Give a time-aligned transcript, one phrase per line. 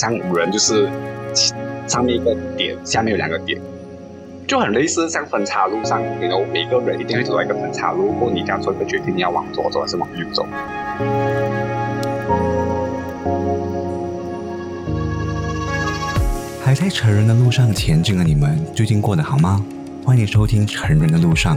[0.00, 0.88] 象人就是
[1.86, 3.60] 上面一个点，下面有两个点，
[4.46, 10.46] 就很类似像分岔路上，然后每个人一定会走到一个分岔路，或你要做一个决定，你要往左走还是往右走。
[16.64, 19.62] 还在成人的路上前进的你们，最近过得好吗？
[20.02, 21.54] 欢迎收听《成人的路上》，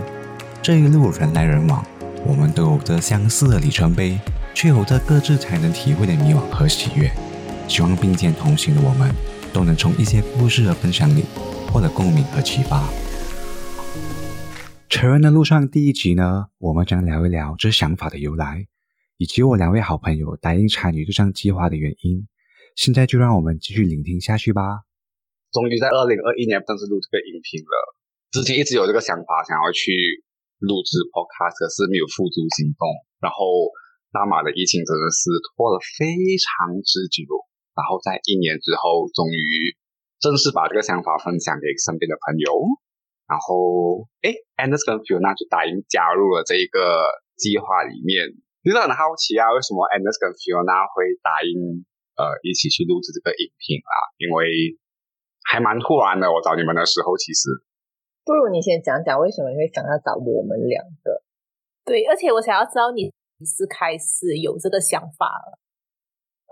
[0.62, 1.82] 这一路人来人往，
[2.26, 4.20] 我们都有着相似的里程碑，
[4.54, 7.10] 却有着各自才能体会的迷惘和喜悦。
[7.68, 9.14] 希望并肩同行的我们，
[9.54, 11.24] 都能从一些故事的分享里
[11.72, 12.88] 获得共鸣和启发。
[14.90, 18.68] 成人的路上第一集呢，我们将聊一聊这想法的由来，
[19.18, 22.28] 以及我两位好朋友答应参与这项计划的原因。
[22.76, 24.86] 现在就让我们继续聆听下去吧。
[25.52, 27.96] 终于在二零二一年正式录这个音频了。
[28.32, 29.94] 之前一直有这个想法，想要去
[30.60, 32.86] 录制 podcast，可是没有付诸行动。
[33.22, 33.70] 然后
[34.14, 36.06] 大马的疫情真的是拖了非
[36.38, 37.26] 常之久。
[37.74, 39.74] 然后在一年之后，终于
[40.22, 42.50] 正式把这个想法分享给身边的朋友。
[43.24, 47.08] 然后，哎，Anders 跟 Fiona 就答应加入了这一个
[47.40, 48.30] 计划里面。
[48.62, 51.88] 其实很好奇啊，为什么 Anders 跟 Fiona 会答应
[52.20, 53.96] 呃一起去录制这个影片啊？
[54.20, 54.76] 因为
[55.48, 57.48] 还蛮突然的，我找你们的时候，其实
[58.28, 61.24] 不如你先讲讲为什么你会想要找我们两个？
[61.88, 63.08] 对，而且我想要知道你
[63.40, 65.60] 几时开始有这个想法了，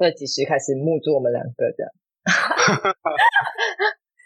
[0.02, 1.94] 或者几时开始募住我们两个这样？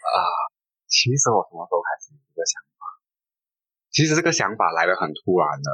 [0.00, 0.18] 啊，
[0.88, 2.96] 其实我什么时候开始有这个想法？
[3.92, 5.68] 其实这个想法来的很突然的。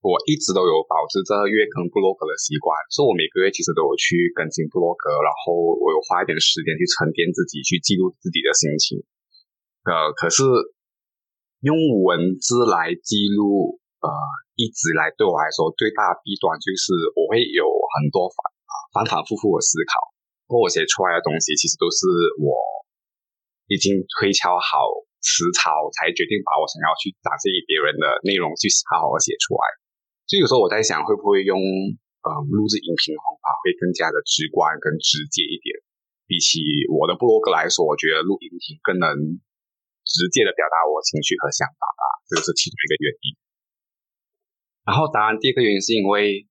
[0.00, 9.04] 我一直都有保持着月更布洛格的习惯，所以我每个月其实都有去更新布洛格，然后我有花一点时间去沉淀自己，去记录自己的心情。
[9.84, 10.40] 呃，可是
[11.60, 14.08] 用文字来记录，呃，
[14.56, 18.40] 一直来对我来说最大的弊端就是我会有很多反
[18.96, 20.00] 反反复复的思考，
[20.48, 22.08] 过我写出来的东西其实都是
[22.40, 22.56] 我
[23.68, 24.88] 已经推敲好
[25.20, 29.64] 词槽，才决定把我想要去展现给别人的内容去好好的写出来。
[30.24, 35.76] 所以有时候我在想，会不会用呃录制音频的方法会更加的直观、更直接一点？
[36.24, 39.12] 比起我的博客来说，我觉得录音频更能
[40.08, 42.02] 直接的表达我情绪和想法吧，
[42.32, 43.26] 这个是其中一个原因。
[44.86, 46.46] 然后，当然第二个原因是因为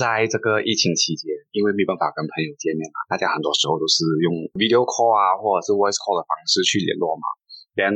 [0.00, 7.28] 在这个疫情期间，因为没办法跟朋友见面嘛，大家很多时候都是用 video call 啊，或者是 voice call 的方式去联络嘛，
[7.76, 7.92] 连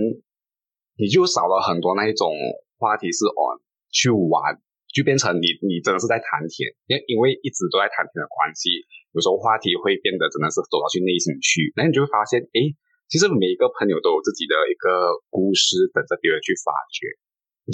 [1.00, 2.28] 你就少了很多那一种
[2.76, 4.60] 话题是 on 去玩。
[4.94, 12.70] 就变成你，你真的是在谈天，因因为一直都在谈天的关系，有时候话题会变得真的是走到去内心去，那你就会发现，哎，
[13.10, 17.10] 其实每一个朋友都有自己的一个故事等着别人去发掘。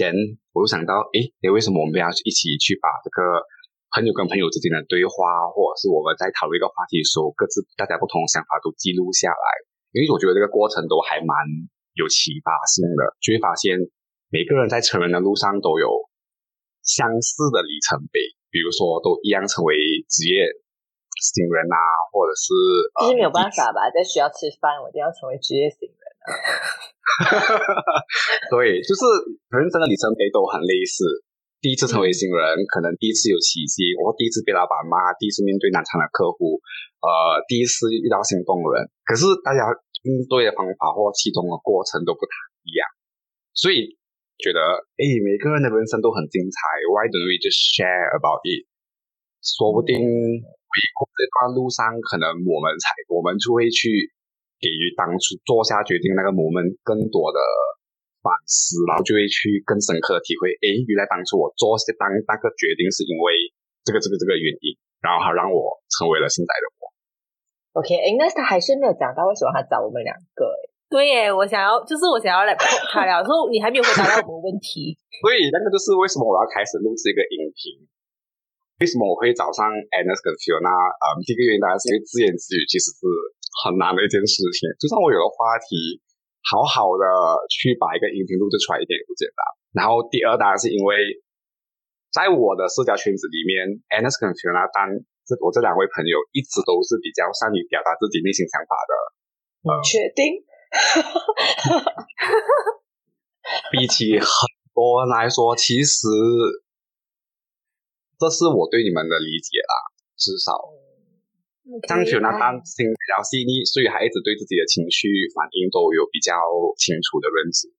[0.01, 0.17] 人，
[0.57, 3.45] 我就想到，哎，哎，为什么我们要一起去把这个
[3.91, 9.47] 朋友跟朋友之间的对话，或者是我们在讨论一个话题的时候，各自大家不同的想法都记录下来？
[9.91, 11.35] 因为我觉得这个过程都还蛮
[11.99, 13.75] 有启发性的，就会发现
[14.31, 15.89] 每个人在成人的路上都有。
[16.81, 18.19] 相似的里程碑，
[18.49, 19.77] 比如说都一样成为
[20.09, 20.49] 职业
[21.21, 21.77] 新人啊，
[22.09, 22.49] 或者是
[23.05, 26.33] 其实没有办法吧，在学校吃饭，我一定要成为职业新人啊。
[28.49, 29.03] 对，就是
[29.53, 31.05] 人生的里程碑都很类似。
[31.61, 32.41] 第一次成为新人，
[32.73, 36.59] 可能第一次有奇迹，或第一次被老板骂，第一次面对难缠的客户，
[37.05, 38.89] 呃，第一次遇到心动人。
[39.05, 39.69] 可是大家
[40.09, 42.33] 应对的方法或其中的过程都不太
[42.65, 42.85] 一样，
[43.55, 44.01] 所以。
[44.41, 44.57] 觉得
[44.97, 46.57] 哎，每个人的人生都很精彩
[46.89, 48.65] ，Why don't we just share about it？
[49.45, 53.93] 说不定回过这段路上，可能我们才我们就会去
[54.57, 57.39] 给予当初做下决定那个我们更多的
[58.21, 63.53] 反思，然后就会去更深刻的体会，哎，原来当初我做当那个决定是因为
[63.85, 66.81] 这个这个这个原因，然后它让我成为了现在的我。
[67.81, 70.71] OK，哎，那他还是没有讲到为什么他找我们两个诶。
[70.91, 74.99] 对耶，我想要，就是我想要来碰他聊，说你还没有回答到我的问题。
[75.23, 77.87] 所以那个就是为什么我要开始录制一个音频？
[78.83, 80.67] 为什么我会找上 Anna 跟 Fiona？
[80.67, 83.07] 啊，第一个原因当然是因为自言自语其实是
[83.63, 84.67] 很难的一件事情。
[84.83, 86.03] 就算我有个话题，
[86.47, 87.05] 好好的
[87.53, 89.41] 去把一个音频录制出来一点也不简单。
[89.77, 90.97] 然后第二当然是因为
[92.11, 94.89] 在我的社交圈子里面，Anna 跟 Fiona 当
[95.29, 98.93] 这我这两位朋友一直都是比较善于表达自己内心想法的。
[99.63, 100.43] 你确定？
[100.71, 102.55] 哈哈哈哈哈！
[103.71, 104.31] 比起很
[104.73, 106.07] 多人来说，其实
[108.19, 109.75] 这是我对你们的理解啦。
[110.17, 110.53] 至少，
[111.87, 116.35] 张雪那担心比较细腻，所以还一直对自己的情绪反应都有比较
[116.81, 117.71] 清楚的认知。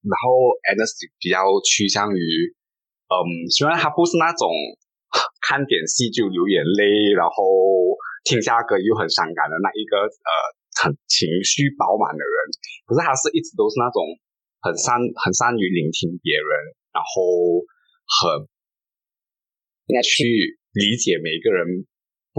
[0.00, 2.24] 然后 a n s 比较趋向于，
[3.12, 4.48] 嗯，虽然他不是那种
[5.44, 7.36] 看点戏就流眼泪，然后
[8.24, 10.30] 听下歌又很伤感的那一个呃
[10.80, 12.34] 很情绪饱满的人，
[12.88, 14.00] 可是他是一直都是那种
[14.64, 16.52] 很善很善于聆听别人，
[16.96, 17.60] 然后
[18.08, 18.48] 很
[20.00, 21.84] 去理解每一个人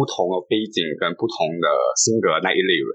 [0.02, 2.90] 不同的背景跟不同的性格那一类人。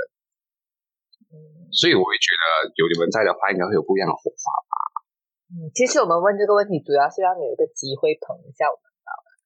[1.71, 4.75] 所以我会觉得有你们在的话，应该会有不一样的火花吧。
[5.55, 8.83] 嗯，其实我们问这个问题，主要是让你有一个机会捧一下我们。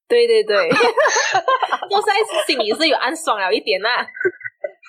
[0.08, 2.16] 对对对，我在
[2.48, 3.88] 心里是有暗爽了一点呐。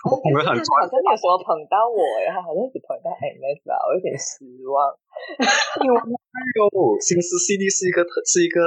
[0.10, 4.90] 我们很好像没有什么捧到我，然后好像只捧到 MS 吧，我有点失望。
[5.38, 8.60] 哎呦，心思细腻是一个特是一个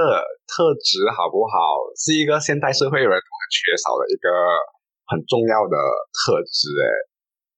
[0.46, 1.82] 特质，好不好？
[1.98, 4.28] 是一个现代社会人都很缺少的一个
[5.10, 5.74] 很重要的
[6.14, 6.70] 特质。
[6.78, 6.86] 哎，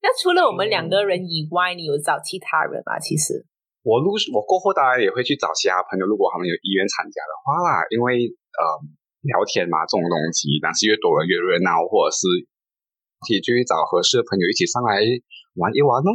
[0.05, 2.96] 那除了我们两个人以外，你有找其他人吗？
[2.99, 3.44] 其实
[3.84, 8.32] 我录我过后，当然也会去找其他朋友，如果他们有意愿参加的话啦，因为。
[8.56, 8.64] 呃，
[9.28, 12.25] 聊天嘛，这种东西，但是越多人越热闹，或者是，
[13.24, 15.00] 可以去找合适的朋友一起上来
[15.56, 16.10] 玩一玩哦。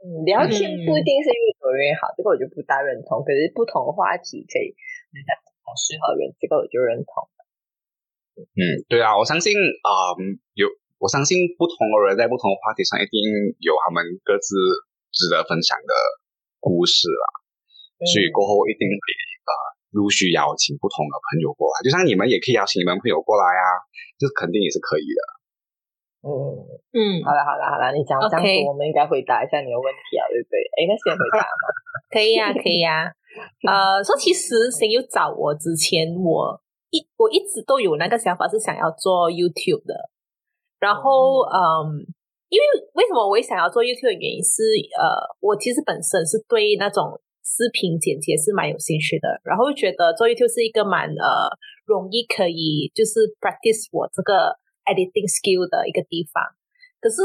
[0.00, 3.24] 嗯，聊天不一定是越多越好，这个我就不大认同。
[3.24, 4.72] 可是不同的话题可以，
[5.12, 7.12] 很适合人，这个我就认同。
[8.36, 9.90] 嗯，对啊，我相信啊，
[10.52, 10.68] 有
[11.00, 13.16] 我相信不同的人在不同的话题上一定
[13.60, 14.52] 有他们各自
[15.12, 15.92] 值得分享的
[16.60, 17.26] 故事啦，
[18.12, 19.04] 所以过后一定会
[19.48, 19.52] 啊。
[19.96, 23.64] 陆续邀请不同的朋友过来，就像你们也可以邀请你们朋友过来啊，
[24.20, 25.20] 这肯定也是可以的。
[26.26, 26.58] 嗯
[26.90, 30.58] 嗯，好了好了好了，你讲这样子，我们应该回答一下你的问题啊，对不对？
[30.74, 31.64] 哎，那先回答嘛？
[32.10, 33.06] 可以呀，可以呀。
[33.70, 39.94] 呃，说其实谁有找我之前，我一我一直都有那个想法是想要做 YouTube 的。
[40.80, 42.02] 然后嗯，
[42.48, 42.64] 因为
[42.94, 44.62] 为什么我会想要做 YouTube 的原因是，
[44.98, 45.06] 呃，
[45.40, 47.20] 我其实本身是对那种。
[47.46, 51.46] 视频剪辑是蛮有兴趣的，然后觉得做 YouTube 是一个蛮呃
[51.86, 54.50] 容易可以就是 practice 我这个
[54.86, 56.42] editing skill 的一个地方，
[57.00, 57.16] 可是。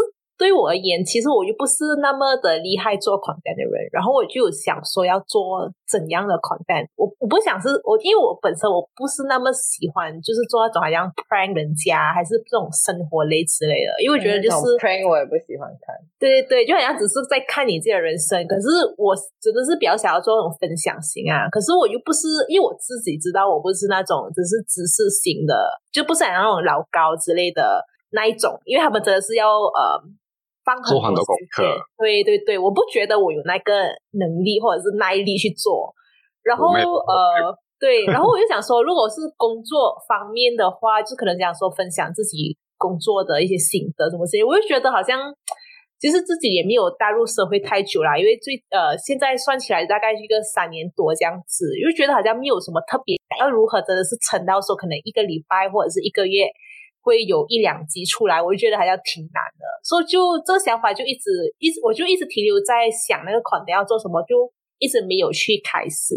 [0.41, 6.89] 对我而言，其实我又不是那么的厉害做 content 的人，然后我就想说要做怎样的 content。
[6.97, 13.93] 我我不想是我，因为我本身我不是那么喜欢，就是做那种好像 prank 人家，还是这种生活类之类的。
[14.01, 15.93] 因为我觉得就是 prank 我也不喜欢看。
[16.17, 18.41] 对对对，就好像只是在看你自己的人生。
[18.49, 18.65] 可是
[18.97, 21.45] 我真的是比较想要做那种分享型啊。
[21.53, 25.53] 可是我又不是，因为我自己知道我不是那种只是知识型的，
[25.93, 30.01] 就不是那种老高之类的那一种，因为他们真的是要呃。
[30.87, 31.63] 做很多功课，
[31.97, 35.93] 对对对，我不觉得我有那个能力或者是耐力去做。
[36.43, 44.43] 然后呃，对，然后我就想说，如果是工作方面的话，就可能讲说分享自己工作的一些心得什么之类。
[44.43, 45.33] 我就觉得好像
[45.99, 56.45] 其实自己也没有踏入社会太久啦，因为最呃现在算起来大概是一个三年多这样子，因为觉得好像没有什么特别要如何真的是撑到说可能一个礼拜或者是一个月。
[57.01, 66.15] 会有一两集出来，我就觉得好像挺难的，所以就这个想法就一直一直，我就一直停留在想那个款的要做什么，就一直没有去开始。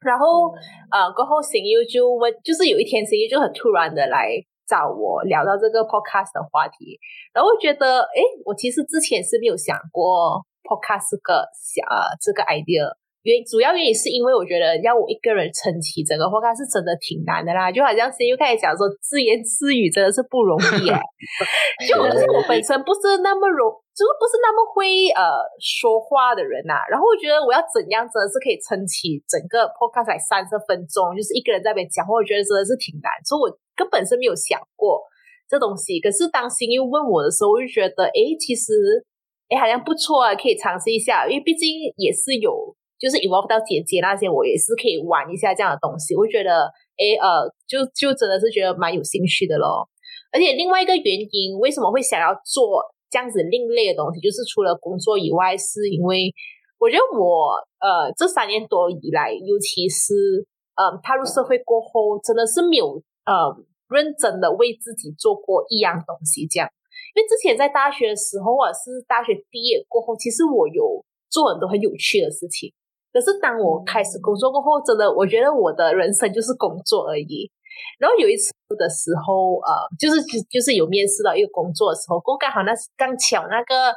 [0.00, 0.50] 然后
[0.90, 4.32] 呃，过后新优就问，就是有一天新优就很突然的来
[4.66, 6.98] 找我聊到这个 podcast 的话题，
[7.32, 11.86] 然后我觉得，哎，我其实之前是没有想过 podcast 个想
[12.20, 12.96] 这个 idea。
[13.22, 20.98] 原主要原因是因为我觉得要我一个人撑起整个 podcast 是真的挺难的啦，就好像是又开始讲说自言自语真的是不容易哎，
[21.86, 25.22] 就可是我本身不是那么容，就是不是那么会呃
[25.62, 26.82] 说话的人呐。
[26.90, 33.46] 然后我觉得我要怎样真的是可以撑起整个 podcast 才三十分钟，就是一个人在那边讲话，我觉得真的是挺难，所以我
[33.78, 34.98] 根本是没有想过
[35.46, 36.02] 这东西。
[36.02, 38.98] 可是当新又问我的时候，我就觉得哎，其实
[39.46, 42.74] 哎好像不错啊，可以尝试一下，因为毕竟也是有。
[43.02, 46.14] 就是 evolve 到姐姐那些，我也是可以玩一下这样的东西。
[46.14, 49.90] 我觉得，哎，呃，就就真的是觉得蛮有兴趣的咯。
[50.30, 52.78] 而且另外一个原因，为什么会想要做
[53.10, 56.30] 这样子另类的东西，就是除了工作以外，是因为
[56.78, 60.46] 我觉得我呃这三年多以来，尤其是
[60.78, 63.50] 呃踏入社会过后，真的是没有呃
[63.90, 66.70] 认真的为自己做过一样东西这样。
[67.14, 72.72] 因为之前在大学的时候，或者是大学毕业过后，其实我有做很多很有趣的事情。
[73.12, 77.50] 可是当我开始工作过后，真的，我觉得我的人生就是工作而已。
[77.98, 83.92] 然后有一次的时候，呃，就是就是有面试到一个工作的时候，我刚好那刚巧那个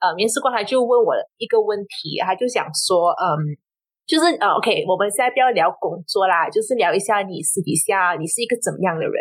[0.00, 3.56] 呃面试官他就问我一个问题，他就想说，嗯，
[4.06, 9.16] 就是呃，OK，我们现在不要聊工作啦，就是聊一下你私底下你是一个怎么样的人。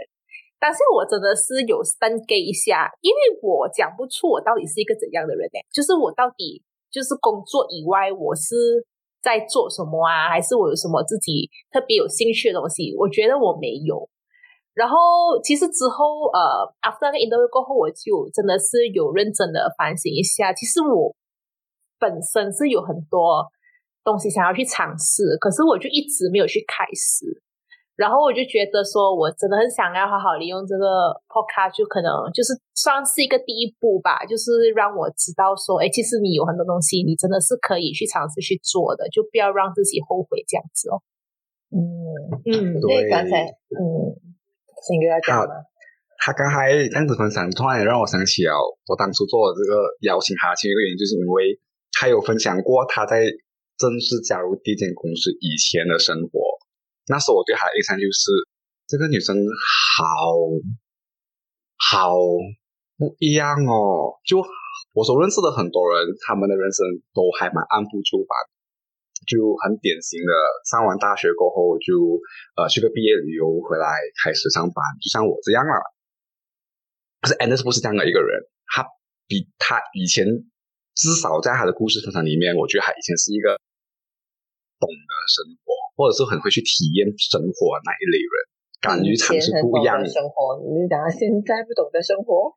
[0.60, 5.60] 但是我真的是有三给一下，因为我讲不出我到底是一个怎样的人呢？
[5.72, 8.84] 就是我到底就是工作以外，我是。
[9.22, 10.30] 在做什么啊？
[10.30, 12.96] 还是我有什么自己特别有兴趣的东西？
[12.98, 14.10] 我觉得我没有。
[14.74, 14.98] 然后
[15.42, 21.16] 其实之后呃，after 那个 interview 过后，我就真的是有认真的反省一下，其实我
[21.98, 23.44] 本身是有很多
[24.04, 27.42] 东西想要去尝试，可是我就一直没有去开始。
[27.98, 41.02] 然后我就觉得说，我真的很想要好好利用这个 podcast，就可能就是算是一个第一步吧，就是让我知道说，哎，其实你有很多东西，你真的是可以去尝试去做的，就不要让自己后悔这样子哦。
[41.74, 41.82] 嗯
[42.46, 44.14] 嗯，对，刚才嗯，
[44.86, 45.66] 先跟他讲吗？
[46.22, 48.54] 他刚才这样子分享，突然也让我想起了
[48.86, 51.58] 我当初做的这个邀请他，其中一个原因就是因为
[51.98, 53.26] 他有分享过他在
[53.74, 56.47] 正式加入第一间公司以前的生活。
[57.08, 58.32] 那时候我对她的印象就是，
[58.88, 60.04] 这个女生好
[61.78, 62.16] 好
[62.98, 64.20] 不一样哦。
[64.26, 64.44] 就
[64.94, 68.34] 我所认识的很多人，他们的人生都还蛮按部就班，
[69.26, 70.34] 就很典型的
[70.70, 71.96] 上完大学过后就
[72.60, 73.88] 呃去个毕业旅游回来
[74.24, 75.80] 开始上班，就像我这样了。
[77.22, 78.86] 可是 Anders 不是这样的一个人，他
[79.28, 80.26] 比他以前
[80.94, 83.56] 至少在他的故事分享里面，我觉得他以前是一个
[84.80, 85.77] 懂得生活。
[85.98, 88.34] 或者是很会去体验生活那一类人，
[88.80, 90.62] 敢于尝试不一样的生活。
[90.62, 92.54] 你讲现在不懂得生活，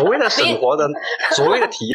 [0.00, 0.88] 所谓的生活的
[1.36, 1.94] 所谓的体验，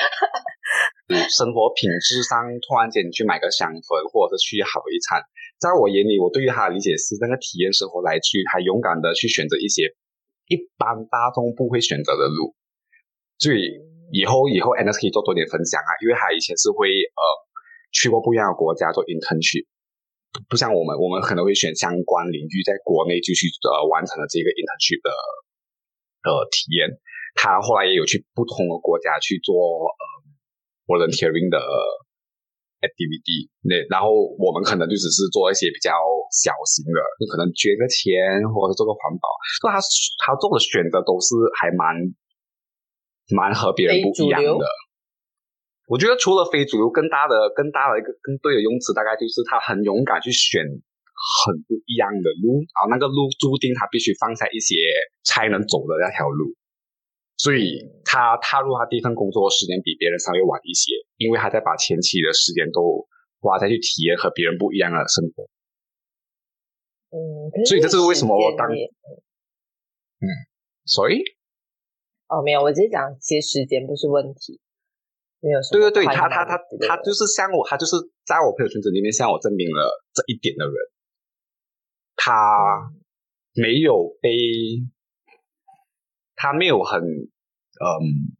[1.33, 5.25] 生活品质上突然间你去买个香氛，或者是去好一餐，
[5.57, 9.89] 在我眼里，我对于他的理解是，那个体验生活来自于他勇敢的去选择一些
[10.45, 12.53] 一般大众不会选择的路。
[13.41, 13.81] 所以
[14.13, 17.21] 以后以后 Anna 可以做多点分享啊，因为他以前是会呃
[17.89, 19.65] 去过不一样的国家做 internship。
[20.49, 25.09] 不像我们，我们可能会选相关领域，在国内就去呃完成了这个 internship 的
[26.29, 26.93] 呃体验。
[27.33, 29.53] 他后来也有去不同的国家去做
[29.89, 30.03] 呃
[30.89, 31.57] volunteering 的
[32.81, 33.49] activity。
[33.61, 34.09] 那然后
[34.41, 35.93] 我们可能就只是做一些比较
[36.33, 39.25] 小型的，就可能捐个钱或者做个环保。
[39.61, 39.77] 所以他
[40.21, 41.93] 他做的选择都是还蛮
[43.33, 44.65] 蛮和别人不一样的。
[45.87, 54.75] 我觉得除了非主流，更大的、更大的一个、更对的用词，大概就是他很勇敢去选很不一样的路，然后那个路注定他必须放下一些
[55.23, 56.51] 才能走的那条路，
[57.39, 63.07] 所以他踏入他第一份工作的时间比别人稍微晚一些，因为他在把前期的时间都
[63.39, 65.47] 花在去体验和别人不一样的生活。
[67.15, 70.27] 嗯，所以这是为什么我当嗯，
[70.83, 71.23] 所以
[72.27, 74.59] 哦，没有，我只是讲，其实时间不是问题。
[75.41, 80.73] 没有对对对，他他他他就是像我，他就是在我朋友圈子里面向我证明了这一点的人，
[82.15, 82.91] 他
[83.53, 84.29] 没有被，
[86.35, 88.33] 他没有很嗯，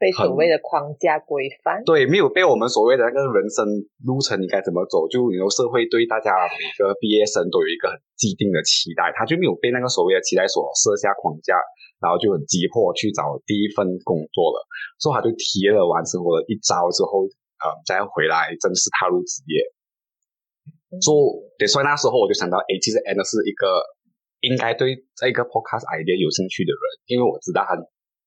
[0.00, 3.68] 被所谓的框架规范，对，没有被我们所谓的那个人生
[4.08, 11.54] 路程你该怎么走，就你说社会对大家每个毕业生都有一个很既定的期待，他就没有被那个所谓的期待所设下框架。
[12.00, 14.64] 然后就很急迫去找第一份工作了，
[14.96, 17.28] 所以他就体验了完生活的一招之后，
[17.60, 19.60] 呃，再回来正式踏入职业。
[21.04, 23.84] 做，所以那时候我就想到，哎，其实 Anna 是一个
[24.40, 27.76] 应该对这个 podcast idea 有兴趣的人，因为我知道他，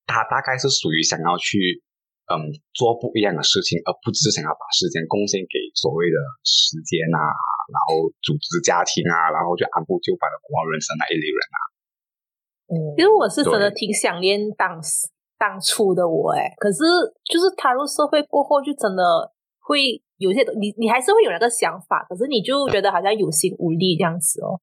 [0.06, 1.82] 他大概是属于想要去，
[2.28, 7.20] 嗯，做不一样的事情，而不只是想要把时间贡献给所谓的时间啊，
[7.72, 11.60] 然后组织家庭啊，然后就按部就班的过人生那一类人啊。
[12.72, 15.08] 嗯其实我是真的挺想念当时
[15.38, 16.80] 当初的我哎，可是
[17.28, 19.04] 就是踏入社会过后，就真的
[19.60, 24.60] 会有些你你还是会有那个想法，可是你就觉得好像有心无力这样子哦。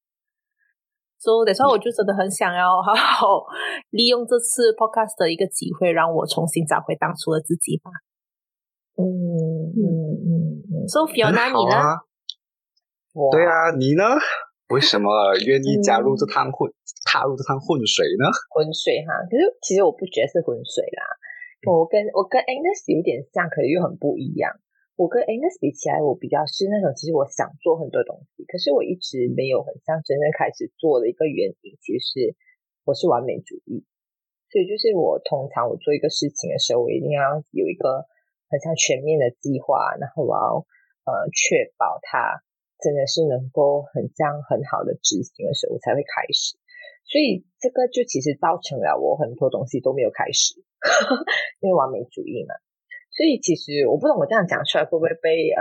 [1.21, 3.45] 所以那时候我就真的很想要好好
[3.91, 7.91] 利用这次 podcast 的一个机会，让我重新找回当初的自己吧。
[8.97, 9.81] 嗯嗯
[10.17, 10.31] 嗯
[10.65, 10.73] 嗯。
[10.89, 11.77] Sophia，那你呢？
[13.31, 14.17] 对啊，你呢？
[14.73, 15.11] 为什么
[15.45, 16.73] 愿意加入这趟混，
[17.05, 18.25] 踏入这趟浑水呢？
[18.49, 21.05] 浑水哈，可是其实我不觉得是浑水啦。
[21.69, 24.57] 我跟我跟 Angus 有点像，可是又很不一样。
[25.01, 32.37] 我跟 Angus 比起来，我比较是那种，其实我想做很多东西，可是我一直没有很像真正开始做的一个原因，其实是
[32.85, 33.89] 我是完美主义。
[34.53, 38.05] 所以就是我通常我做一个事情的时候，我一定要有一个
[38.53, 40.69] 很像全面的计划，然后我要
[41.09, 42.45] 呃确保它。
[42.81, 46.57] 真的是能够很这样很好的执行的时候，我才会开始。
[47.05, 50.61] 所以这个就其实造成了我很多东西都没有开始，
[51.61, 52.53] 因为完美主义嘛。
[53.21, 55.61] 所以其实我不懂我这样讲出来会不会被呃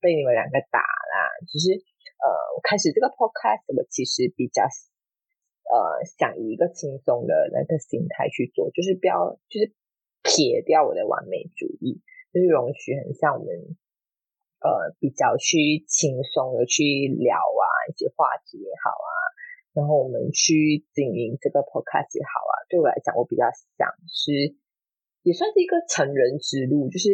[0.00, 1.36] 被你们两个打啦？
[1.44, 2.24] 就是呃，
[2.56, 4.64] 我开始这个 podcast，我其实比较
[5.68, 9.76] 呃想以一个轻松的那个心态去做，就是不要就是
[10.24, 12.00] 撇掉我的完美主义，
[12.32, 13.76] 就是容许很像我们。
[14.58, 16.82] 呃，比较去轻松的去
[17.14, 19.10] 聊啊，一些话题也好啊，
[19.70, 22.66] 然后我们去经营这个 podcast 也好啊。
[22.68, 23.46] 对我来讲，我比较
[23.78, 24.58] 想是
[25.28, 27.12] 也算是一个成人之路，就是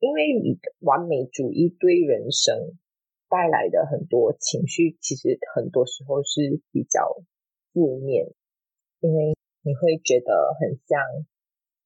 [0.00, 2.74] 因为你完美主义对人生
[3.30, 7.22] 带来的很多情绪，其实很多时候是比较
[7.72, 8.26] 负面，
[8.98, 10.98] 因为你会觉得很像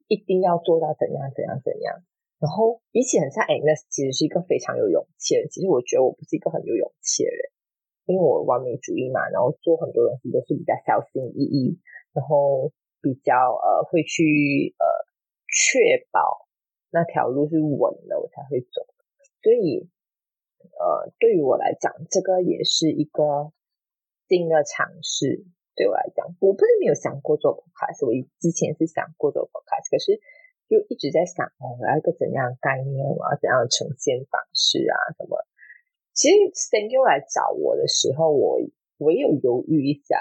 [0.09, 2.01] 一定要做到怎样怎样怎样。
[2.41, 5.51] 然后比起很像 Agnes，其实是一个非常有勇气的人。
[5.51, 7.53] 其实我觉得我不是一个很有勇气的人，
[8.07, 11.77] 因为我完美主义嘛，然后做很多东西都是比较小心翼翼，
[12.17, 12.73] 然后
[13.05, 14.87] 比较呃会去呃
[15.49, 16.47] 确保
[16.91, 18.87] 那条路是稳的，我才会走。
[19.43, 19.89] 所以
[20.79, 23.53] 呃对于我来讲，这个也是一个
[24.29, 25.47] 新的尝试。
[25.75, 30.21] 对我来讲，我不是没有想过做 podcast，我之前是想过做 podcast，可是。
[30.69, 35.17] 就一直在想哦，我要一个怎样概念，我要怎样的呈现方式啊？
[35.17, 35.41] 什么？
[36.13, 36.35] 其实
[36.69, 38.61] Thank you 来找我的时候，我
[38.99, 40.21] 我也有犹豫一下，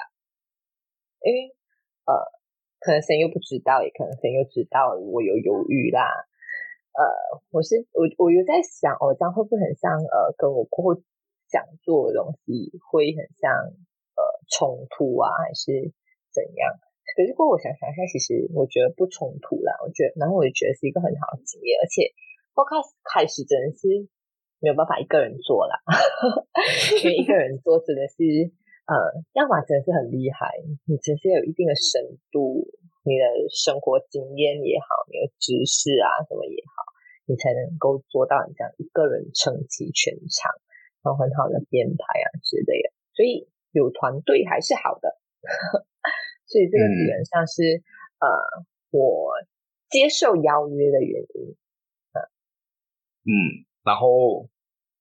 [1.20, 1.54] 因为
[2.06, 2.16] 呃，
[2.80, 6.08] 可能谁又不知道，也可能谁又知道我有犹豫啦。
[6.98, 7.04] 呃，
[7.52, 11.02] 我是我我有在想，哦，这样会不会很像呃，跟我过后
[11.50, 13.54] 想做的东西会很像
[14.18, 15.94] 呃冲突啊，还是
[16.34, 16.74] 怎样？
[17.16, 19.74] 可是过我想想一下，其实我觉得不冲突啦。
[19.86, 21.80] 我觉得，然后我也觉得是一个很好的经验。
[21.82, 22.14] 而且
[22.54, 24.10] ，Podcast 开始真的是
[24.60, 25.78] 没有办法一个人做啦，
[27.02, 28.18] 因为一个人做真的是，
[28.88, 28.96] 呃，
[29.36, 30.56] 要么真的是很厉害，
[30.88, 32.64] 你真是有一定的深度，
[33.04, 36.88] 你的生活经验也好，你的知识啊什么也好，
[37.28, 40.56] 你才能够做到你这样一个人撑起全场，
[41.04, 42.96] 然后很好的编排啊之类的。
[43.12, 45.20] 所以有团队还是好的。
[46.48, 47.84] 所以这个基本上是
[48.24, 48.28] 呃
[48.92, 49.36] 我
[49.90, 51.56] 接受邀约的原因，
[53.28, 54.48] 嗯，然后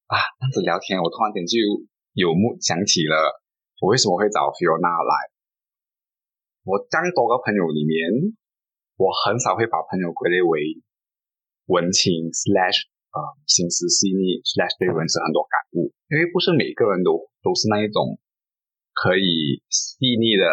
[0.07, 1.55] 啊这样子聊天，我突然间就
[2.15, 3.43] 有目想起了
[3.81, 5.13] 我为什么会找 Fiona 来。
[6.65, 8.37] 我这样多个朋友里面，
[8.97, 10.83] 我很少会把朋友归类为
[11.67, 18.19] 文青 slash 呃心思细腻 slash 对人生很多感悟，因为不是每个人都都是那一种
[18.93, 20.45] 可以细腻的。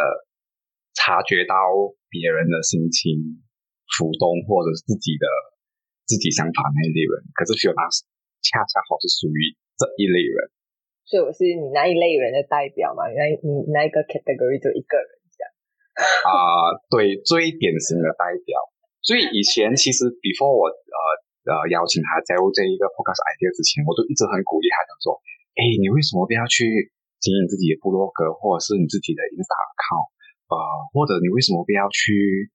[0.93, 1.57] 察觉到
[2.05, 3.41] 别人的心情
[3.97, 5.25] 浮动，或者是自己的
[6.05, 7.89] 自己想法那一类人，可是 Fiona
[8.45, 10.37] 恰恰好是属于这一类人，
[11.03, 13.03] 所以我是你那一类人的代表嘛？
[13.11, 15.47] 那你那一个 category 就一个人这样
[16.27, 16.79] 啊？
[16.89, 18.55] 对，最典型的代表。
[19.03, 20.99] 所以以前其实 before 我呃
[21.51, 25.19] 呃邀请他加入这一个 podcast idea 之前，我都一直很鼓励他，讲说：
[25.59, 30.07] 哎，你为什么不要去经营自己的部落格，或者是你自己的 Instagram account？
[30.47, 30.55] 呃，
[30.95, 32.47] 或者你为什么不要去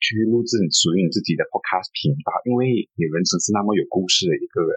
[0.00, 2.32] 去录制你属于你自己的 podcast 频道？
[2.48, 4.72] 因为你人生是那么有故事的一个人。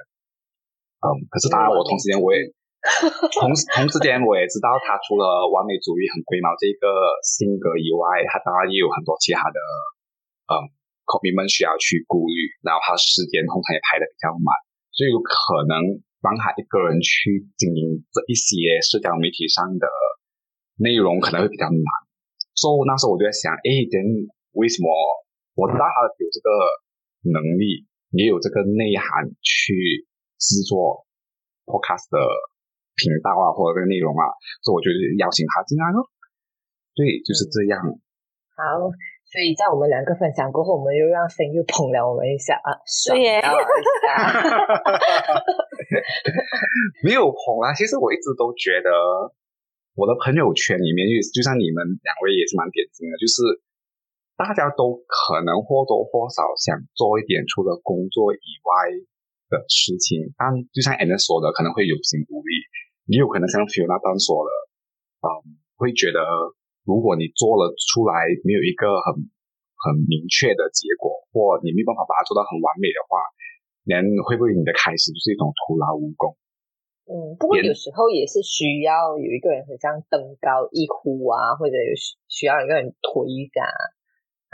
[0.99, 2.43] 嗯，可是当然，我同时间我也
[3.41, 6.86] 同同时间我也知道，他除了完美主义很龟毛这个
[7.26, 9.58] 性格以外，他当然也有很多其他的
[10.54, 10.69] 嗯
[11.10, 12.38] 口民们需要去顾虑。
[12.62, 14.54] 然后他时间通常也排的比较满，
[14.93, 15.82] 所以有可能
[16.21, 19.89] 帮他一个人去经营这一些社交媒体上的
[20.78, 21.89] 内容，可能会比较难。
[22.54, 23.98] 所以那时候我就在想，哎，等
[24.54, 24.88] 为什么
[25.58, 26.50] 我知道他有这个
[27.34, 30.06] 能力，也有这个内涵去
[30.38, 31.06] 制作
[31.65, 32.21] podcast 的
[32.95, 34.23] 频道啊，或者这个内容啊，
[34.63, 36.10] 所以我就邀请他进来咯。
[36.95, 37.84] 对，就是这样。
[38.55, 38.89] 好，
[39.27, 43.43] 所以在我们两个分享过后，我们又让声又捧了我们一下啊，爽一下。
[47.03, 48.89] 没有捧啊，其实我一直都觉得。
[49.95, 53.63] 我的朋友圈里面，就就像你们两位也是蛮典型的，就是
[54.36, 58.91] 大家都可能或多或少想做一点除了工作以外
[59.47, 62.64] 的事情，但就像 Anna 说的，可能会有心无力，
[63.06, 64.52] 也有可能像 Fiona 刚说的，
[65.22, 65.30] 嗯，
[65.78, 66.20] 会觉得
[66.86, 69.30] 如果你做了出来没有一个很
[69.78, 73.22] 很明确的结果，或你没办法把它做到很完美的话，
[73.86, 76.34] 连会不会你的开始就是一种徒劳无功？
[77.06, 81.94] 嗯，不过有时候也是需要有一个人很像登高一呼啊，或者有
[82.26, 83.62] 需要一个人推一下，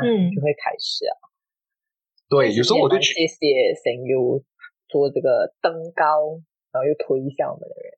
[0.03, 1.15] 嗯，就会开始啊。
[2.27, 4.43] 对，有时候我就谢谢神佑
[4.89, 6.43] 做这个登高，
[6.75, 7.95] 然后又推一下我们的人。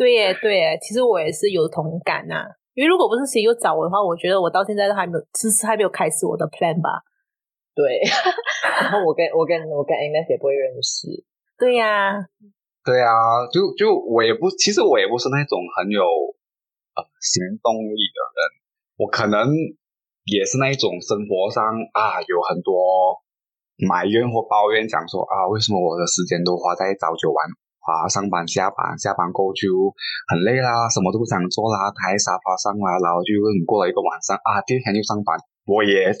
[0.00, 2.48] 对耶，对耶，其实我也是有同感呐。
[2.72, 7.04] 因为如果不是神优找我的话，我觉得我到现在都还没有，其实还没有开始我的 plan 吧。
[7.76, 8.00] 对，
[8.80, 11.04] 然后我跟我跟我跟 Ines 也不会认识。
[11.58, 12.16] 对呀。
[12.82, 16.00] 对啊，就就我也不，其实我也不是那种很有
[16.96, 18.40] 呃行动力的人，
[18.96, 19.52] 我可能
[20.24, 21.60] 也是那种生活上
[21.92, 23.20] 啊有很多
[23.84, 27.44] 埋怨或抱怨，讲说啊为什么我的时间都花在朝九晚
[27.90, 29.66] 花啊，上班下班，下班过后就
[30.30, 33.34] 很累啦，什么都不想做啦，躺在沙发上啦，然后就
[33.66, 35.34] 过了一个晚上啊，第二天就上班。
[35.66, 36.14] 我也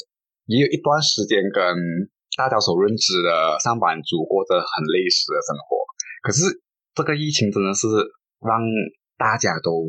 [0.50, 1.62] 也有一段时间跟
[2.34, 5.78] 大家所认知的上班族过着很类似的生活，
[6.26, 6.42] 可是
[6.98, 7.86] 这个疫情真的是
[8.42, 8.58] 让
[9.14, 9.86] 大家都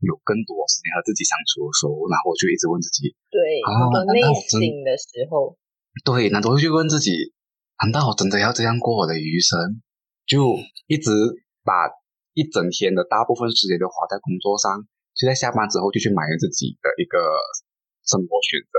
[0.00, 5.56] 有更多时间和自己相处的时候，然后我就一直问自己，对，啊很内省的时候，
[6.04, 7.32] 对，难道会去问自己，
[7.84, 9.58] 难道我真的要这样过我的余生？
[10.26, 10.56] 就
[10.86, 11.10] 一直
[11.64, 11.90] 把
[12.34, 17.18] 一整天的大部分时间都花在工作上，就在下班之后就去埋怨自己的一个
[18.06, 18.76] 生活选择，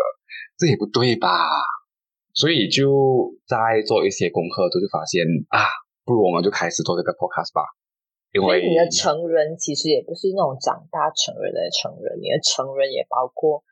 [0.58, 1.30] 这也不对吧？
[2.34, 5.22] 所以就在做一些功课，都就发现
[5.54, 5.70] 啊，
[6.04, 7.62] 不如我们就开始做这个 podcast 吧，
[8.34, 13.64] 因为你的成人其实也不是那种长大成人的成人，你的成人也包括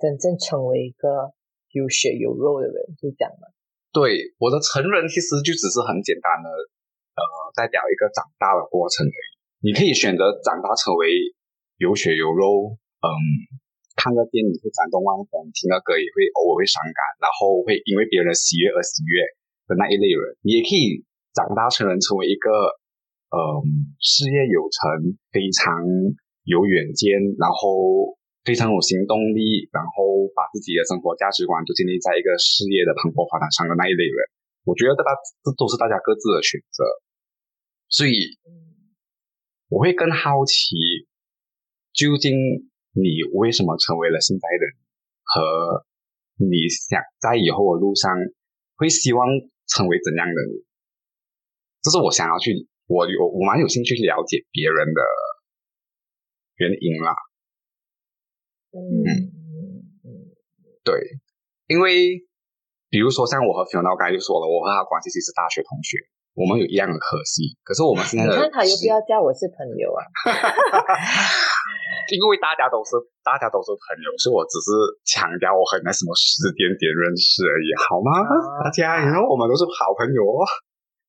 [0.00, 1.36] 真正成为一个
[1.76, 3.52] 有血有肉的人，是这样吗？
[3.92, 6.48] 对我的成人其实就只是很简单的，
[7.16, 7.22] 呃，
[7.56, 9.28] 代表一个长大的过程而已。
[9.64, 11.08] 你可以选择长大成为
[11.80, 13.08] 有血有肉，嗯，
[13.96, 19.24] 看个电影会感动万分，听个歌也会偶尔会伤感，然后会因为别人的喜悦而喜悦
[19.66, 20.36] 的那一类人。
[20.44, 22.52] 你也可以长大成人，成为一个
[23.32, 23.40] 嗯
[23.98, 25.72] 事业有成、非常
[26.44, 34.16] 有远见，然后非常有行动力，然后把自己的生活价值观就建立在一个事业的蓬勃发展上的那一类人。
[34.68, 35.10] 我觉得大家
[35.42, 36.82] 这都是大家各自的选择，
[37.88, 38.38] 所以
[39.68, 40.76] 我会更好奇，
[41.92, 42.34] 究竟
[42.92, 44.74] 你为什么成为了现在的你，
[45.22, 45.86] 和
[46.38, 48.12] 你想在以后的路上
[48.76, 49.26] 会希望
[49.66, 50.64] 成为怎样的你？
[51.82, 55.00] 这是我想要去，我有我蛮有兴趣去了解别人的
[56.56, 57.14] 原因啦。
[58.72, 58.82] 嗯
[60.84, 61.00] 对，
[61.66, 62.26] 因为
[62.90, 65.98] 比如说像我和 Fiona 刚才就说了，我和他关系其实大学同学，
[66.36, 70.04] 我们有一样的科系，可是我们现在的 你看他又不要叫我是朋友啊，
[72.12, 72.92] 因为大家都是
[73.24, 74.68] 大家都是朋友，所以我只是
[75.08, 78.20] 强调我和你在什么时间点认识而已，好吗？
[78.20, 80.44] 啊大家，然后我们都是好朋友哦。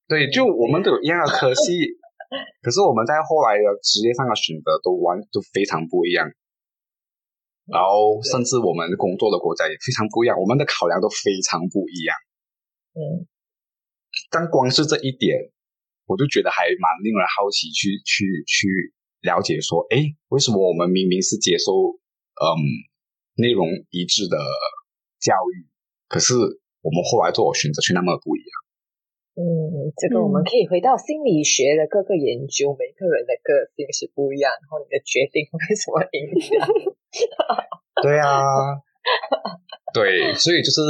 [0.07, 1.99] 对，就我们都有一样的科系，
[2.63, 6.23] 可是我们在后来的职业上的选择都完都非常不一样，
[7.67, 12.15] 然后甚至我们工作的国家也非常不一样，我们的考量都非常不一样。
[12.95, 13.27] 嗯，
[14.29, 15.51] 但光是这一点，
[16.05, 18.67] 我就觉得还蛮令人好奇去，去去
[19.21, 22.45] 了解说，哎，为什么我们明明是接受嗯
[23.35, 24.37] 内容一致的
[25.19, 25.65] 教育，
[26.07, 26.33] 可是
[26.81, 28.51] 我们后来做选择却那么不一样？
[29.37, 36.57] 嗯，这个我们可以回到心理学的各个研究，每个人的个性是不一样，然后你的决定会什么影响？
[38.01, 38.81] 对啊，
[39.93, 40.81] 对，所以就是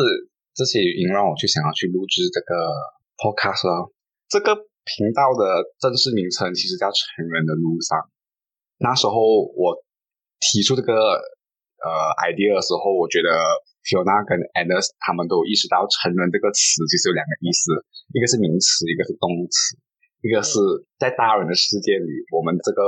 [0.56, 2.72] 这些原因让我去想要去录制这个
[3.18, 3.92] podcast。
[4.30, 7.98] 这个频道的正式名称其实叫“成人的路上”。
[8.80, 9.18] 那时候
[9.58, 9.76] 我
[10.40, 11.90] 提出这个呃
[12.30, 13.30] idea 的时候，我觉得
[13.84, 17.74] Fiona 跟 Anders 他们都意识到“成人”这个词其实有两个意思，
[18.14, 19.76] 一个是名词，一个是动词。
[20.26, 20.58] 一个是
[20.98, 22.82] 在大人的世界里，我们这个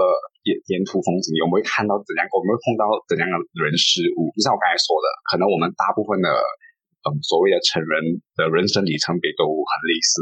[0.50, 4.34] 沿沿途风景，我们会看到怎样，我们会碰到怎样的人事物。
[4.34, 6.28] 就像我刚才说的，可能我们大部分的
[7.08, 10.20] 嗯所谓的成人的人生里程碑都很类似。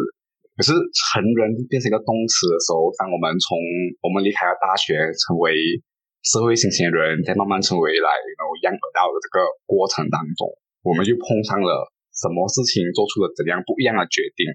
[0.57, 3.57] 可是成人变成一个动词的时候，当我们从
[4.01, 5.53] 我们离开了大学，成为
[6.21, 10.49] 社会新鲜人，再慢慢成为来然后养儿到的这个过程当中，
[10.81, 14.45] 我们就碰上了什么事情，做出了怎样不一样的决定。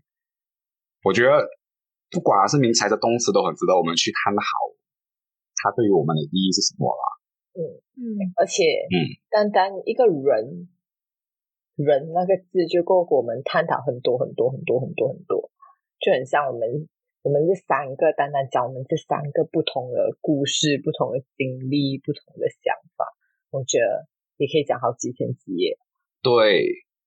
[1.02, 1.48] 我觉得。
[2.12, 4.44] 不管是名词还是动词，都很值得我们去探讨，
[5.64, 7.04] 它对于我们的意义是什么啦。
[7.56, 7.64] 嗯
[7.96, 8.04] 嗯
[8.36, 10.68] 而且，嗯，单单一个人，
[11.76, 15.50] 人那个字就够我们探讨很多很多很多很多很多，
[16.00, 16.88] 就很像我们
[17.22, 23.06] 我们这三个单单讲我们这三个不同的故事、不同的经历、不同的想法，
[23.50, 24.06] 我觉得
[24.36, 25.78] 也可以讲好几天几夜。
[26.20, 26.66] 对，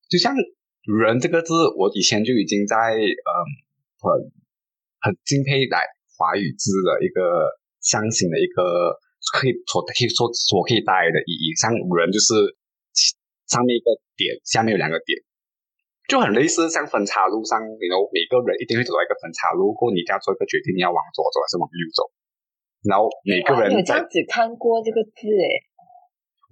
[0.09, 0.33] 就像
[0.87, 3.29] “人”这个字，我以前就已经在嗯
[4.01, 4.31] 很
[4.99, 5.85] 很敬佩来
[6.17, 8.97] 华语字的一个象形的一个
[9.35, 12.33] 可以所可以说所可以带来的意义，像“人”就是
[13.47, 15.21] 上面一个点，下面有两个点。
[16.05, 22.05] 就很类似，像分岔路上，你 know 每个人一定会走到一个分岔路，如果你一定要做一个决定，你要往左走还是往右走，
[22.85, 25.65] 然后每个人你有这样子看过这个字诶，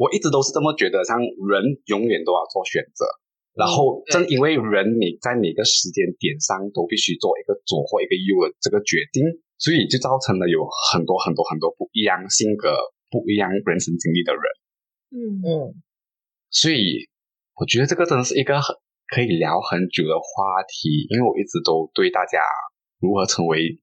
[0.01, 3.05] 我一直都是这么觉得，像人永远都要做选择，
[3.53, 9.21] 然后正因为人你在每个时间点上都必须做一个左或一个右的这个决定，
[9.61, 12.73] 所以就造成了有很多很多很多不一样性格、
[13.13, 14.41] 不一样人生经历的人。
[15.13, 15.51] 嗯嗯，
[16.53, 17.09] 所以
[17.59, 18.75] 我觉得这个真的是一个很
[19.09, 22.39] 可以聊很久的话题，因为我一直都对大家
[23.01, 23.81] 如何成为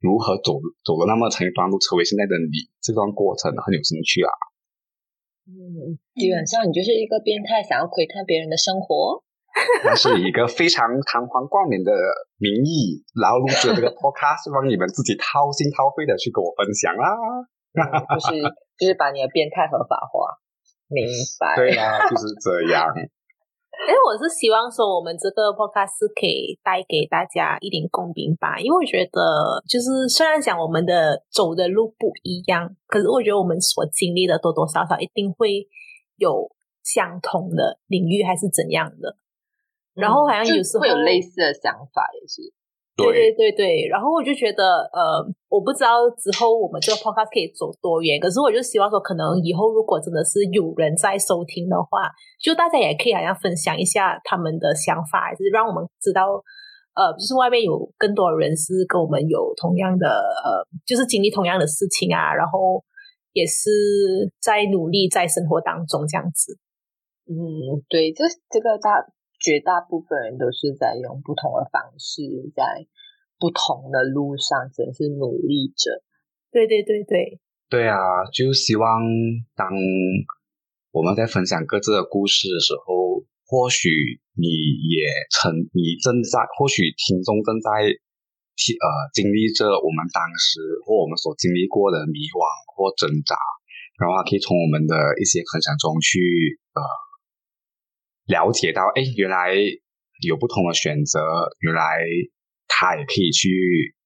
[0.00, 4.32] 如何走走了那么长一段路，成为现在的你，这段过程很有兴趣啊。
[5.44, 9.22] 嗯，基本上你就是一个变态，想要窥探别人的生活。
[9.84, 11.90] 那是以一个非常堂皇冠冕的
[12.38, 17.12] 名义，然后录制这个 podcast，让你们自己掏心掏肺的去跟我分享啦。
[18.14, 18.40] 就是
[18.78, 20.39] 就是把你的变态合法化，
[20.90, 21.06] 明
[21.38, 21.56] 白？
[21.56, 22.84] 对啊，就是这样。
[23.80, 35.66] 哎，我是希望说我们这个 podcast 可以带给大家一点共鸣吧，因为我觉得就是虽然讲我们的走的路不一样，可是我觉得我们所经历的多多少少一定会
[36.16, 36.50] 有
[36.82, 39.16] 相同的领域，还是怎样的。
[39.94, 42.52] 然后好像有时候会有类似的想法，也是。
[42.96, 56.28] 对对对对，然后我就觉得，呃，我不知道之后我们这个 podcast 可以走多远，可是我就希望说，可能以后如果真的是有人在收听的话，就大家也可以好像分享一下他们的想法，就是让我们知道，
[56.92, 62.84] 呃，就是外面有更多人是跟我们有同样的，呃，就是经历同样的事情啊，然后
[63.32, 66.58] 也是在努力在生活当中这样子。
[67.24, 68.90] 嗯，对，这这个大。
[69.40, 72.20] 绝大部分人都是在用不同的方式，
[72.54, 72.86] 在
[73.40, 76.04] 不同的路上，真是努力着。
[76.52, 77.96] 对对对对，对啊！
[78.34, 79.00] 就希望
[79.56, 79.72] 当
[80.92, 83.88] 我们在分享各自的故事的时候，或许
[84.36, 92.44] 你也曾，你正在，或许听众正在，呃，经历着我们当时或我们所经历过的迷惘
[92.76, 93.40] 或挣扎，
[93.96, 96.20] 然后可以从我们的一些分享中去，
[96.76, 96.84] 呃。
[98.30, 99.50] 了解到，哎，原来
[100.22, 101.18] 有不同的选择，
[101.58, 101.98] 原来
[102.70, 103.50] 他也可以去，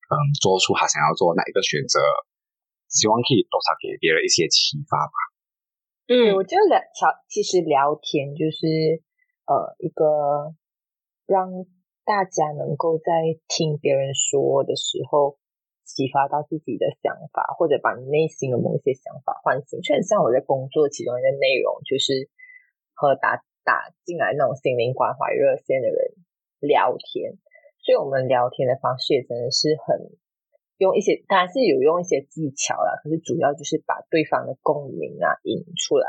[0.08, 2.00] 嗯，做出他想要做哪一个选择，
[2.88, 5.16] 希望可以多少给别人一些启发吧。
[6.08, 6.80] 嗯，我觉得聊，
[7.28, 9.04] 其实聊天就是
[9.44, 10.56] 呃一个
[11.28, 11.52] 让
[12.08, 15.36] 大家能够在听别人说的时候，
[15.84, 19.80] 启发到自己的想法，或者把你内心的某一些想法唤醒。
[19.84, 22.32] 就很像我在工作其中一个内容，就是
[22.96, 23.44] 和打。
[23.64, 25.96] 打进来那种心灵关怀热线的人
[26.60, 27.32] 聊天，
[27.80, 30.12] 所以我们聊天的方式也真的是很
[30.78, 36.06] 用一些，当然是有用一些技巧啦，可是主要就是把对方的共鸣啊引出来，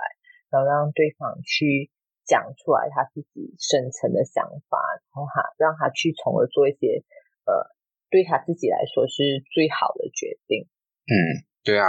[0.52, 1.92] 然后让对方去
[2.26, 4.78] 讲出来他自己深层的想法，
[5.14, 7.04] 然后哈让他去从而做一些
[7.46, 7.72] 呃
[8.10, 10.68] 对他自己来说是最好的决定。
[11.08, 11.86] 嗯，对啊，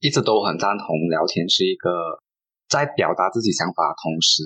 [0.00, 2.24] 一直都很赞同聊天是一个
[2.68, 4.42] 在表达自己想法的同时。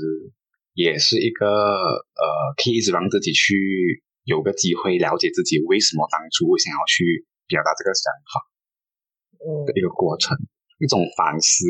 [0.81, 2.25] 也是一个呃，
[2.57, 8.33] 可以一直让自己去有个机会了解自己为什么当初会想要去表达这个想法，
[9.45, 10.33] 嗯，的一个过程，
[10.81, 11.69] 一种反思。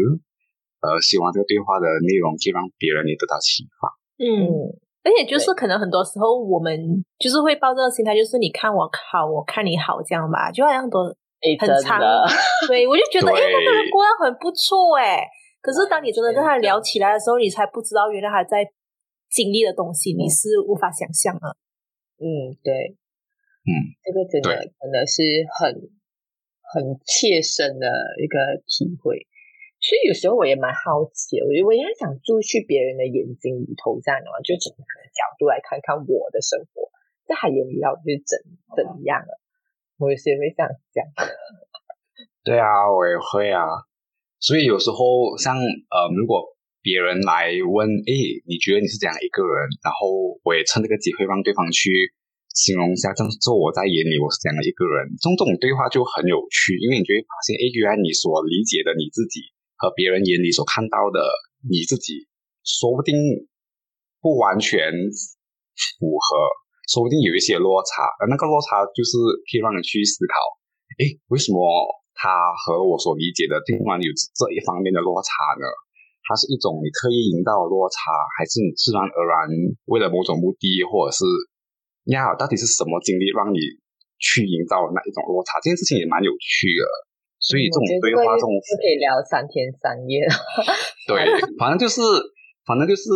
[0.81, 3.91] 呃，希望这个对话的内容可以让别人也得到启发。
[4.17, 6.73] 嗯，而且就是可能很多时候我们
[7.19, 11.05] 就是会抱这个心态，就是你看我好，我看你好，这样吧，就好像多
[11.59, 12.01] 很长。
[12.71, 15.27] 对，我就觉得哎，那个人过得很不错哎。
[15.61, 18.65] 可是当你真的跟他聊起来的时候，你才不知道原来他在。
[19.31, 21.57] 经历的东西你是无法想象的。
[22.19, 22.99] 嗯，对，
[23.63, 23.71] 嗯，
[24.03, 25.23] 这个真的真的是
[25.55, 25.89] 很
[26.61, 27.87] 很切身的
[28.19, 29.25] 一个体会。
[29.79, 36.91] 所以有时候我也蛮好奇，我我也想住去别人的眼睛里头这样的话，就从他的角度来看看我的生活，
[37.25, 38.37] 在他眼里到底是怎
[38.77, 39.41] 怎样了。
[39.97, 41.07] 我有些会这样讲。
[42.43, 43.87] 对啊，我也会啊。
[44.41, 46.59] 所以有时候像呃，如果。
[46.81, 48.13] 别人来问，哎，
[48.49, 49.69] 你觉得你是怎样一个人？
[49.85, 51.93] 然后我也趁这个机会让对方去
[52.57, 55.13] 形容一下，这样做我在眼里我是怎样一个人。
[55.21, 61.21] 这种这种对话就很有趣，因为你就会发现，哎，原来你所理解的你自己和别人眼里所看到的
[61.69, 62.25] 你自己，
[62.65, 63.13] 说不定
[64.25, 66.27] 不完全符合，
[66.89, 68.09] 说不定有一些落差。
[68.25, 70.35] 而那个落差就是可以让你去思考，
[70.97, 71.61] 哎，为什么
[72.17, 72.29] 他
[72.65, 75.29] 和我所理解的竟然有这一方面的落差
[75.61, 75.69] 呢？
[76.31, 79.51] 它是一种你刻意营造的落差，还是你自然而然
[79.91, 81.27] 为了某种目的，或者是
[82.07, 83.59] 呀，到底是什么经历让你
[84.23, 85.59] 去营造那一种落差？
[85.59, 86.87] 这件事情也蛮有趣的。
[87.43, 90.23] 所以这种对话，这种可以聊三天三夜。
[91.09, 91.27] 对，
[91.59, 91.99] 反正就是，
[92.63, 93.09] 反正就是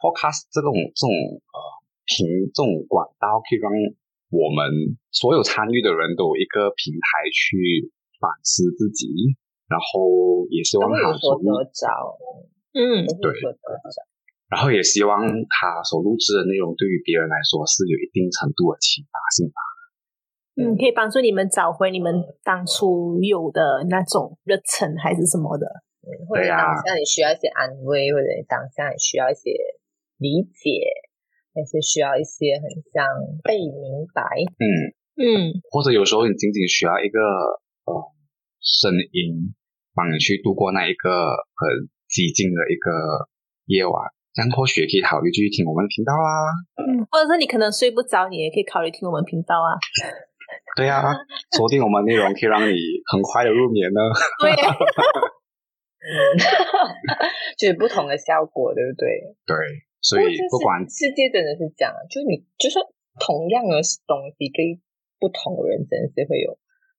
[0.00, 1.58] podcast 这种这种呃
[2.06, 3.68] 平这种管道，可以让
[4.30, 7.90] 我们所有参与的人都有一个平台去
[8.22, 9.10] 反思自己，
[9.66, 12.14] 然后也希望他所得着。
[12.74, 13.30] 嗯，对，
[14.50, 19.58] 然后也希望他所录制的内容对于别人来说是有一定程度的启发性吧。
[20.54, 25.66] 嗯，可以帮助你们找回你们当初有的那种热忱还是什么的。
[26.02, 29.50] 嗯，或者当下你需要一些安慰，或者当下你需要一些
[30.18, 30.82] 理解，
[31.54, 33.06] 还是需要一些很像
[33.42, 34.22] 被明白。
[34.58, 34.66] 嗯，
[35.16, 37.18] 嗯，或者有时候你仅仅需要一个
[37.86, 37.94] 呃
[38.60, 39.54] 声音
[39.94, 41.10] 帮你去度过那一个
[41.54, 43.26] 很寂静的一个
[43.66, 43.98] 夜晚，
[44.30, 46.54] 这样或许也可以考虑继续听我们的频道啦。
[46.78, 49.74] 嗯，或者是你可能睡不着，你也可以考虑听我们频道啊。
[50.78, 51.02] 对啊、
[51.58, 52.70] 锁定我们内容可以让你
[53.10, 53.98] 很快的入眠呢。
[54.38, 56.14] 对，嗯，
[57.58, 59.34] 就是不同的效果，对不对？
[59.46, 59.56] 对，
[60.02, 62.84] 所以不管世界真的是这样，就是你就算
[63.18, 64.78] 同样的东西，对
[65.18, 66.58] 不同的人真的是会有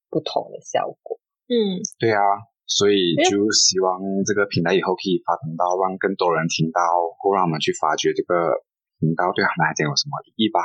[0.10, 1.20] 不同的效果。
[1.48, 2.20] 嗯，对啊，
[2.68, 6.82] 所以就希望这个平台以后可以发展到让更多人听到，
[7.20, 8.62] 或让我们去发掘这个
[9.00, 10.60] 频道对他们来讲有什么意义吧。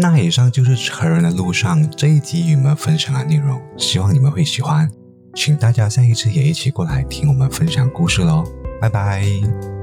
[0.00, 4.88] 那以上就是成人的路上这一集与你们分享的内容，希望你们会喜欢。
[5.34, 8.44] 请大家下一次也一起过来听我们分享故事喽，
[8.80, 9.77] 拜拜。